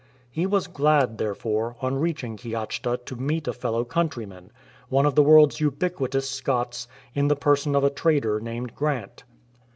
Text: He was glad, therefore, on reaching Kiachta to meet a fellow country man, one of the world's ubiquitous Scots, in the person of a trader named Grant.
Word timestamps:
He 0.31 0.47
was 0.47 0.65
glad, 0.65 1.19
therefore, 1.19 1.75
on 1.79 1.99
reaching 1.99 2.35
Kiachta 2.35 2.97
to 3.05 3.15
meet 3.15 3.47
a 3.47 3.53
fellow 3.53 3.85
country 3.85 4.25
man, 4.25 4.51
one 4.89 5.05
of 5.05 5.13
the 5.13 5.21
world's 5.21 5.59
ubiquitous 5.59 6.27
Scots, 6.27 6.87
in 7.13 7.27
the 7.27 7.35
person 7.35 7.75
of 7.75 7.83
a 7.83 7.91
trader 7.91 8.39
named 8.39 8.73
Grant. 8.73 9.25